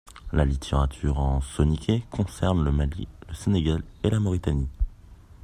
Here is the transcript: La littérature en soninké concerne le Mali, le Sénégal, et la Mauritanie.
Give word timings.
La 0.31 0.45
littérature 0.45 1.19
en 1.19 1.41
soninké 1.41 2.03
concerne 2.09 2.63
le 2.63 2.71
Mali, 2.71 3.07
le 3.29 3.35
Sénégal, 3.35 3.83
et 4.03 4.09
la 4.09 4.19
Mauritanie. 4.19 4.67